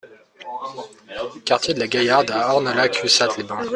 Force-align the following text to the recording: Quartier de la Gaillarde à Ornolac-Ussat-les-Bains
Quartier 1.45 1.75
de 1.75 1.79
la 1.79 1.87
Gaillarde 1.87 2.31
à 2.31 2.55
Ornolac-Ussat-les-Bains 2.55 3.67